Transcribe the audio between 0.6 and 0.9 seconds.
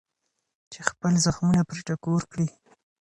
چې